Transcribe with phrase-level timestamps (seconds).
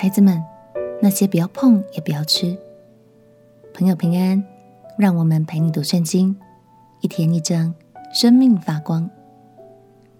[0.00, 0.40] 孩子们，
[1.02, 2.56] 那些不要碰，也不要吃。
[3.74, 4.40] 朋友平安，
[4.96, 6.36] 让我们陪你读圣经，
[7.00, 7.74] 一天一章，
[8.14, 9.10] 生命发光。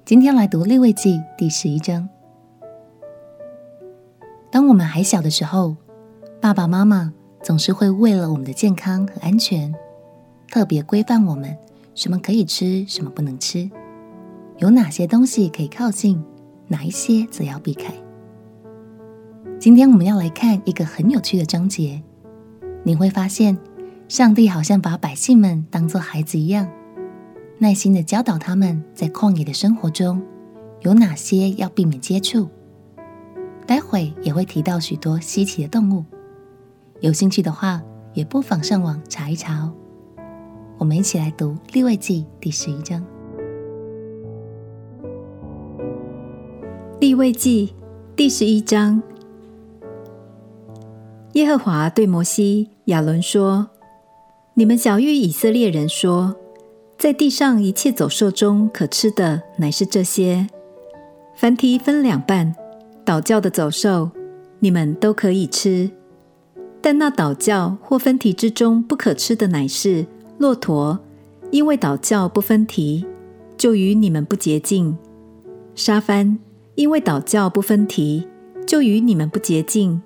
[0.04, 2.08] 今天来读利未记第十一章。
[4.50, 5.76] 当我们还小的时候，
[6.40, 9.72] 爸爸妈妈总是会为了我们的健康和安全，
[10.50, 11.56] 特别规范我们
[11.94, 13.70] 什么可以吃，什么不能吃，
[14.56, 16.20] 有哪些东西可以靠近，
[16.66, 17.94] 哪一些则要避开。
[19.60, 22.00] 今天我们要来看一个很有趣的章节，
[22.84, 23.58] 你会发现，
[24.06, 26.68] 上帝好像把百姓们当作孩子一样，
[27.58, 30.22] 耐心的教导他们在旷野的生活中
[30.82, 32.48] 有哪些要避免接触。
[33.66, 36.04] 待会也会提到许多稀奇的动物，
[37.00, 37.82] 有兴趣的话，
[38.14, 39.74] 也不妨上网查一查哦。
[40.78, 43.04] 我们一起来读利未记第十一章。
[47.00, 47.74] 利未记
[48.14, 49.02] 第十一章。
[51.34, 53.68] 耶和华对摩西、亚伦说
[54.54, 56.34] ：“你们晓諭以色列人说，
[56.96, 60.48] 在地上一切走兽中可吃的，乃是这些：
[61.36, 62.56] 凡蹄分两半、
[63.04, 64.10] 倒教的走兽，
[64.58, 65.90] 你们都可以吃；
[66.80, 70.06] 但那倒教或分蹄之中不可吃的，乃是
[70.38, 70.98] 骆驼，
[71.50, 73.06] 因为倒教不分蹄，
[73.58, 74.96] 就与你们不洁净；
[75.74, 76.38] 沙帆，
[76.74, 78.26] 因为倒教不分蹄，
[78.66, 80.00] 就与你们不洁净。”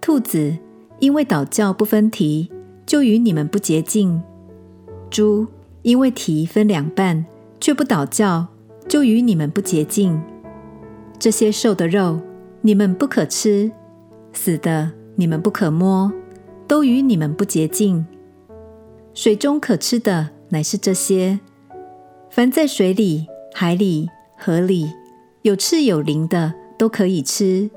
[0.00, 0.56] 兔子，
[0.98, 2.50] 因为倒教不分蹄，
[2.86, 4.20] 就与你们不洁净；
[5.10, 5.46] 猪，
[5.82, 7.24] 因为蹄分两半，
[7.60, 8.46] 却不倒教，
[8.88, 10.20] 就与你们不洁净。
[11.18, 12.18] 这些兽的肉，
[12.62, 13.70] 你们不可吃；
[14.32, 16.10] 死的，你们不可摸，
[16.66, 18.06] 都与你们不洁净。
[19.12, 21.38] 水中可吃的，乃是这些：
[22.30, 24.90] 凡在水里、海里、河里
[25.42, 27.68] 有翅有鳞的，都可以吃；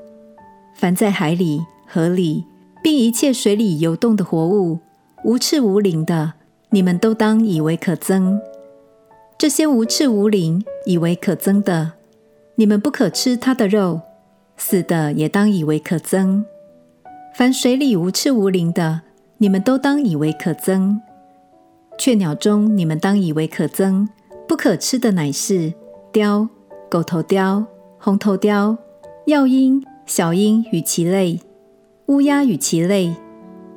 [0.74, 1.60] 凡在海里，
[1.94, 2.44] 河里，
[2.82, 4.80] 并一切水里游动的活物，
[5.22, 6.32] 无翅无鳞的，
[6.70, 8.40] 你们都当以为可憎。
[9.38, 11.92] 这些无翅无鳞、以为可憎的，
[12.56, 14.00] 你们不可吃它的肉；
[14.56, 16.42] 死的也当以为可憎。
[17.32, 19.02] 凡水里无翅无鳞的，
[19.38, 20.98] 你们都当以为可憎。
[21.96, 24.08] 雀鸟中，你们当以为可憎，
[24.48, 25.72] 不可吃的乃是
[26.10, 26.48] 雕、
[26.90, 27.64] 狗头雕、
[28.00, 28.76] 红头雕、
[29.26, 31.38] 鷂鹰、小鹰与其类。
[32.06, 33.14] 乌鸦与其类，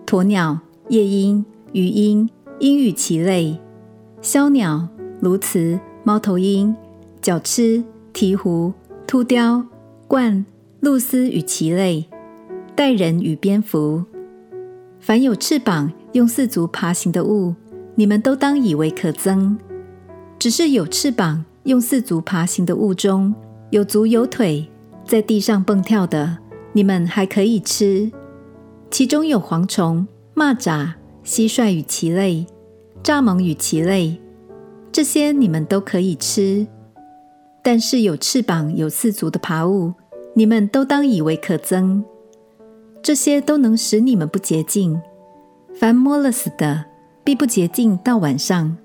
[0.05, 2.29] 鸵鸟、夜莺、鱼鹰、
[2.59, 3.57] 鹰与其类，
[4.21, 4.85] 枭鸟、
[5.21, 6.75] 鸬鹚、猫头鹰、
[7.21, 8.73] 角鴟、鵜鹕、
[9.07, 9.63] 秃雕、
[10.09, 10.43] 鸛、
[10.81, 12.05] 鹭鸶与其类，
[12.75, 14.03] 带人与蝙蝠，
[14.99, 17.55] 凡有翅膀、用四足爬行的物，
[17.95, 19.55] 你们都当以为可憎。
[20.37, 23.33] 只是有翅膀、用四足爬行的物中，
[23.69, 24.67] 有足有腿，
[25.05, 26.39] 在地上蹦跳的。
[26.73, 28.11] 你们还可以吃，
[28.89, 30.93] 其中有蝗虫、蚂蚱、
[31.23, 32.45] 蟋蟀与其类，
[33.03, 34.19] 蚱蜢与其类，
[34.91, 36.65] 这些你们都可以吃。
[37.61, 39.93] 但是有翅膀、有四足的爬物，
[40.33, 42.01] 你们都当以为可憎。
[43.03, 44.99] 这些都能使你们不洁净。
[45.75, 46.85] 凡摸了死的，
[47.23, 48.75] 必不洁净到晚上；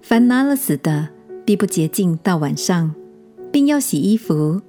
[0.00, 1.08] 凡拿了死的，
[1.44, 2.94] 必不洁净到晚上，
[3.52, 4.60] 并要洗衣服。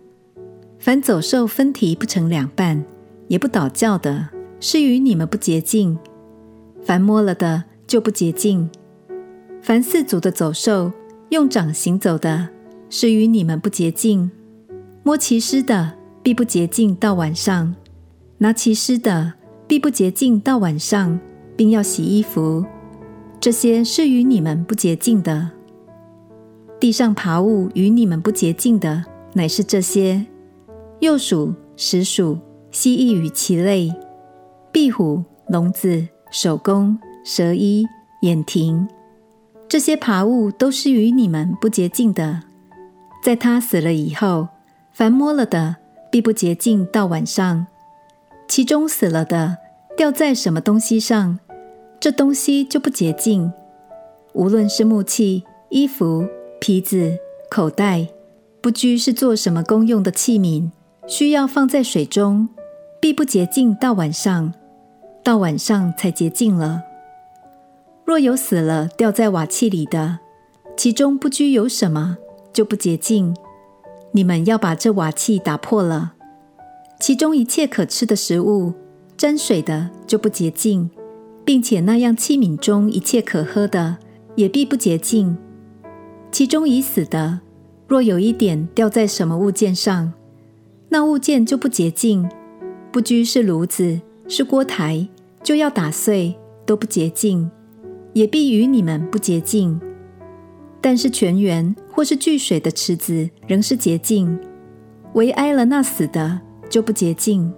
[0.79, 2.83] 凡走兽分蹄不成两半，
[3.27, 5.97] 也不倒叫的，是与你们不洁净；
[6.83, 8.69] 凡摸了的，就不洁净。
[9.61, 10.91] 凡四足的走兽，
[11.29, 12.49] 用掌行走的，
[12.89, 14.29] 是与你们不洁净。
[15.03, 15.93] 摸其尸的，
[16.23, 17.73] 必不洁净到晚上；
[18.37, 19.33] 拿其尸的，
[19.67, 21.19] 必不洁净到晚上，
[21.55, 22.65] 并要洗衣服。
[23.39, 25.51] 这些是与你们不洁净的。
[26.79, 30.25] 地上爬物与你们不洁净的，乃是这些。
[31.01, 32.37] 鼬鼠、石鼠、
[32.71, 33.93] 蜥蜴与其类，
[34.75, 37.87] 壁虎、笼子、守宫、蛇衣、
[38.23, 38.85] 眼蜓，
[39.69, 42.41] 这些爬物都是与你们不洁净的。
[43.23, 44.49] 在它死了以后，
[44.91, 45.77] 凡摸了的，
[46.11, 47.67] 必不洁净到晚上。
[48.49, 49.55] 其中死了的，
[49.95, 51.39] 掉在什么东西上，
[51.97, 53.53] 这东西就不洁净。
[54.33, 56.27] 无论是木器、衣服、
[56.59, 57.17] 皮子、
[57.49, 58.09] 口袋，
[58.59, 60.69] 不拘是做什么功用的器皿。
[61.07, 62.49] 需要放在水中，
[62.99, 64.53] 必不洁净到晚上，
[65.25, 66.83] 到晚上才洁净了。
[68.05, 70.19] 若有死了掉在瓦器里的，
[70.77, 72.17] 其中不拘有什么，
[72.53, 73.35] 就不洁净。
[74.11, 76.13] 你们要把这瓦器打破了。
[76.99, 78.71] 其中一切可吃的食物，
[79.17, 80.91] 沾水的就不洁净，
[81.43, 83.97] 并且那样器皿中一切可喝的，
[84.35, 85.35] 也必不洁净。
[86.31, 87.39] 其中已死的，
[87.87, 90.13] 若有一点掉在什么物件上，
[90.89, 92.29] 那物件就不洁净，
[92.91, 95.07] 不拘是炉子，是锅台，
[95.45, 97.51] 就要打碎，都不洁净，
[98.13, 99.79] 也必与你们不洁净。
[100.81, 104.39] 但是泉源或是聚水的池子仍是洁净，
[105.13, 107.53] 唯挨了那死的就不洁净。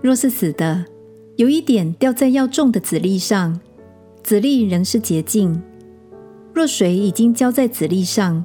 [0.00, 0.86] 若是死的，
[1.36, 3.60] 有一点掉在要种的籽粒上，
[4.22, 5.60] 籽粒仍是洁净；
[6.54, 8.42] 若水已经浇在籽粒上，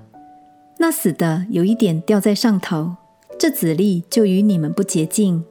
[0.77, 2.97] 那死的有一点掉在上头，
[3.39, 5.41] 这籽粒就与你们不洁净。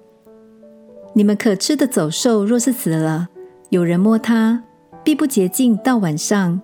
[1.12, 3.28] 你们可吃的走兽若是死了，
[3.70, 4.62] 有人摸它，
[5.02, 6.60] 必不洁净到晚上。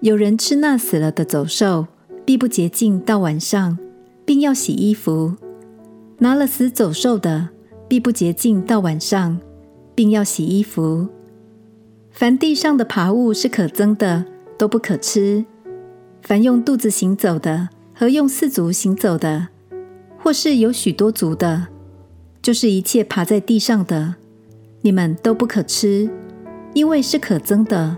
[0.00, 1.86] 有人吃那死了的走兽，
[2.24, 3.78] 必不洁净到晚上，
[4.24, 5.34] 并要洗衣服。
[6.18, 7.50] 拿了死走兽的，
[7.86, 9.38] 必不洁净到晚上，
[9.94, 11.08] 并要洗衣服。
[12.10, 14.24] 凡地上的爬物是可憎的，
[14.56, 15.44] 都不可吃。
[16.22, 19.48] 凡用肚子行走的，和用四足行走的，
[20.18, 21.66] 或是有许多足的，
[22.44, 24.16] 就是一切爬在地上的，
[24.82, 26.10] 你们都不可吃，
[26.74, 27.96] 因为是可憎的。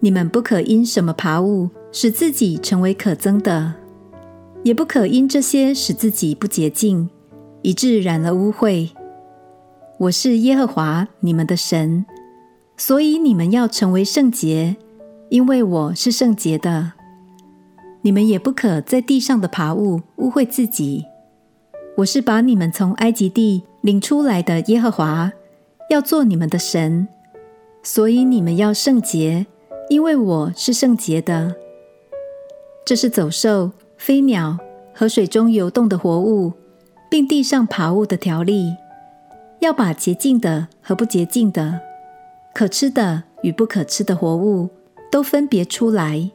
[0.00, 3.74] 你们不可因什么爬物使自己成为可憎的，
[4.62, 7.10] 也不可因这些使自己不洁净，
[7.60, 8.88] 以致染了污秽。
[9.98, 12.06] 我是耶和华你们的神，
[12.78, 14.76] 所以你们要成为圣洁，
[15.28, 16.92] 因为我是圣洁的。
[18.00, 21.04] 你们也不可在地上的爬物污秽自己。
[21.98, 25.32] 我是把你们从埃及地领出来的耶和华，
[25.90, 27.08] 要做你们的神，
[27.82, 29.44] 所以你们要圣洁。
[29.88, 31.56] 因为我是圣洁的，
[32.86, 34.56] 这是走兽、飞鸟
[34.94, 36.52] 和水中游动的活物，
[37.10, 38.76] 并地上爬物的条例，
[39.58, 41.80] 要把洁净的和不洁净的、
[42.54, 44.68] 可吃的与不可吃的活物
[45.10, 46.30] 都分别出来。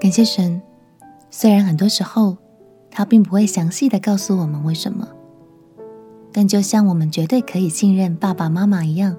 [0.00, 0.62] 感谢神，
[1.30, 2.36] 虽然很多时候
[2.90, 5.06] 他并不会详细的告诉我们为什么，
[6.32, 9.16] 但就像我们绝对可以信任爸爸妈妈一样。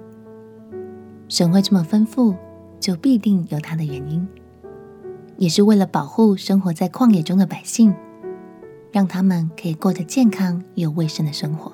[1.28, 2.36] 神会这么吩咐，
[2.80, 4.28] 就必定有他的原因，
[5.38, 7.94] 也是为了保护生活在旷野中的百姓，
[8.92, 11.72] 让他们可以过得健康又卫生的生活。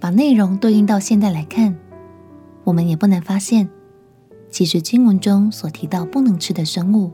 [0.00, 1.76] 把内容对应到现在来看，
[2.64, 3.68] 我们也不难发现，
[4.50, 7.12] 其实经文中所提到不能吃的生物，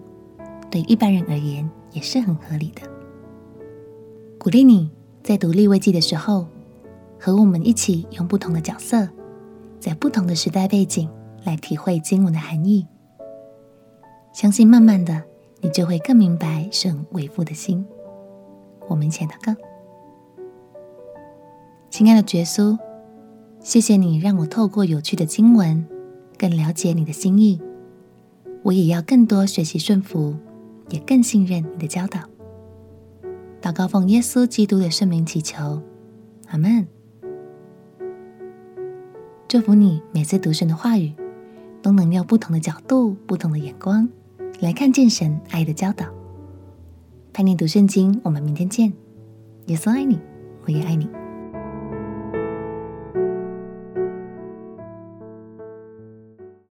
[0.74, 2.82] 对一般人而言也是很合理的。
[4.40, 4.90] 鼓励你
[5.22, 6.48] 在读利未记的时候，
[7.16, 9.08] 和我们一起用不同的角色。
[9.78, 11.08] 在不同的时代背景
[11.44, 12.84] 来体会经文的含义，
[14.32, 15.22] 相信慢慢的
[15.60, 17.86] 你就会更明白神为父的心。
[18.88, 19.54] 我们一起祷告，
[21.88, 22.76] 亲爱的耶稣，
[23.60, 25.86] 谢谢你让我透过有趣的经文
[26.36, 27.60] 更了解你的心意。
[28.64, 30.34] 我也要更多学习顺服，
[30.90, 32.20] 也更信任你的教导。
[33.60, 35.82] 祷告奉耶稣基督的圣名祈求，
[36.48, 36.86] 阿门。
[39.48, 41.12] 祝福你每次读神的话语，
[41.80, 44.08] 都能用不同的角度、不同的眼光
[44.60, 46.06] 来看见神爱的教导。
[47.32, 48.92] 陪你读圣经，我们明天见。
[49.66, 50.18] 耶稣爱你，
[50.66, 51.08] 我也爱你。